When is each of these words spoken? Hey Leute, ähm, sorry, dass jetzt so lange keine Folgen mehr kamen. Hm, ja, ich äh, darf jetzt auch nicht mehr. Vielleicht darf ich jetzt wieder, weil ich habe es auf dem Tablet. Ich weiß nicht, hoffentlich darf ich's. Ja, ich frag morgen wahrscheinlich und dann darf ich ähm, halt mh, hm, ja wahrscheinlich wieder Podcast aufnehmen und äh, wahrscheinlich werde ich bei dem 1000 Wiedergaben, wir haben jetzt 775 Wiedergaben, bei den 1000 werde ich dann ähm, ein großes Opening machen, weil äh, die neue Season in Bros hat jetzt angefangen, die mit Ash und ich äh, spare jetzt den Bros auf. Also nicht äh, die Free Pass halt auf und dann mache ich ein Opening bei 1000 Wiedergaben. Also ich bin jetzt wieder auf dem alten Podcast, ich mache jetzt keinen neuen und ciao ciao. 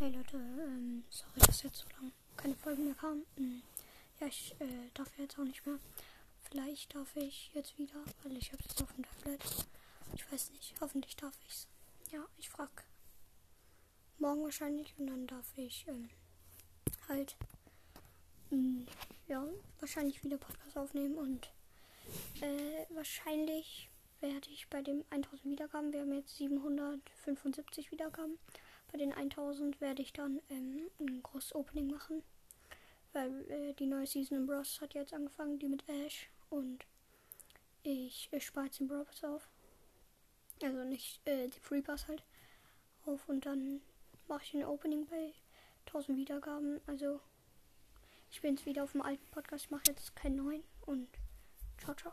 Hey 0.00 0.12
Leute, 0.12 0.36
ähm, 0.36 1.02
sorry, 1.10 1.40
dass 1.44 1.64
jetzt 1.64 1.78
so 1.78 1.86
lange 1.96 2.12
keine 2.36 2.54
Folgen 2.54 2.84
mehr 2.84 2.94
kamen. 2.94 3.26
Hm, 3.36 3.62
ja, 4.20 4.28
ich 4.28 4.54
äh, 4.60 4.90
darf 4.94 5.08
jetzt 5.18 5.36
auch 5.40 5.44
nicht 5.44 5.66
mehr. 5.66 5.80
Vielleicht 6.44 6.94
darf 6.94 7.16
ich 7.16 7.50
jetzt 7.52 7.76
wieder, 7.78 8.04
weil 8.22 8.36
ich 8.36 8.52
habe 8.52 8.62
es 8.64 8.80
auf 8.80 8.92
dem 8.92 9.04
Tablet. 9.04 9.40
Ich 10.14 10.30
weiß 10.30 10.50
nicht, 10.50 10.76
hoffentlich 10.80 11.16
darf 11.16 11.34
ich's. 11.48 11.66
Ja, 12.12 12.24
ich 12.38 12.48
frag 12.48 12.84
morgen 14.18 14.44
wahrscheinlich 14.44 14.94
und 14.98 15.08
dann 15.08 15.26
darf 15.26 15.46
ich 15.56 15.84
ähm, 15.88 16.08
halt 17.08 17.36
mh, 18.50 18.56
hm, 18.56 18.86
ja 19.26 19.44
wahrscheinlich 19.80 20.22
wieder 20.22 20.38
Podcast 20.38 20.78
aufnehmen 20.78 21.16
und 21.16 21.50
äh, 22.40 22.86
wahrscheinlich 22.90 23.90
werde 24.20 24.48
ich 24.50 24.68
bei 24.68 24.80
dem 24.80 25.04
1000 25.10 25.44
Wiedergaben, 25.46 25.92
wir 25.92 26.02
haben 26.02 26.12
jetzt 26.12 26.36
775 26.36 27.90
Wiedergaben, 27.90 28.38
bei 28.90 28.98
den 28.98 29.12
1000 29.12 29.80
werde 29.80 30.02
ich 30.02 30.12
dann 30.12 30.40
ähm, 30.48 30.90
ein 31.00 31.22
großes 31.22 31.54
Opening 31.54 31.90
machen, 31.90 32.22
weil 33.12 33.50
äh, 33.50 33.74
die 33.74 33.86
neue 33.86 34.06
Season 34.06 34.38
in 34.38 34.46
Bros 34.46 34.80
hat 34.80 34.94
jetzt 34.94 35.12
angefangen, 35.14 35.58
die 35.58 35.68
mit 35.68 35.88
Ash 35.88 36.28
und 36.50 36.84
ich 37.82 38.28
äh, 38.32 38.40
spare 38.40 38.66
jetzt 38.66 38.80
den 38.80 38.88
Bros 38.88 39.24
auf. 39.24 39.48
Also 40.62 40.84
nicht 40.84 41.20
äh, 41.26 41.48
die 41.48 41.60
Free 41.60 41.82
Pass 41.82 42.08
halt 42.08 42.24
auf 43.06 43.28
und 43.28 43.46
dann 43.46 43.80
mache 44.26 44.42
ich 44.44 44.54
ein 44.54 44.64
Opening 44.64 45.06
bei 45.06 45.32
1000 45.86 46.18
Wiedergaben. 46.18 46.80
Also 46.86 47.20
ich 48.30 48.40
bin 48.40 48.56
jetzt 48.56 48.66
wieder 48.66 48.84
auf 48.84 48.92
dem 48.92 49.02
alten 49.02 49.26
Podcast, 49.30 49.64
ich 49.64 49.70
mache 49.70 49.84
jetzt 49.88 50.14
keinen 50.16 50.36
neuen 50.36 50.64
und 50.86 51.08
ciao 51.78 51.94
ciao. 51.94 52.12